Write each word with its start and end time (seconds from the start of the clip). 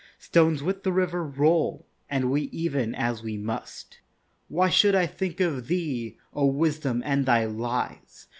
Stones 0.17 0.63
with 0.63 0.81
the 0.81 0.91
river 0.91 1.23
roll, 1.23 1.85
And 2.09 2.31
we 2.31 2.49
ev'n 2.51 2.95
as 2.95 3.21
we 3.21 3.37
must. 3.37 3.99
Why 4.47 4.67
should 4.67 4.95
I 4.95 5.05
think 5.05 5.39
of 5.39 5.67
thee, 5.67 6.17
O 6.33 6.47
Wisdom, 6.47 7.03
and 7.05 7.27
thy 7.27 7.45
lies? 7.45 8.25